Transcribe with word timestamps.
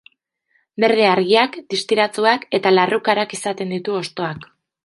Berde 0.83 1.03
argiak, 1.09 1.59
distiratsuak 1.73 2.49
eta 2.61 2.75
larrukarak 2.79 3.39
izaten 3.41 3.77
ditu 3.79 4.01
hostoak. 4.01 4.53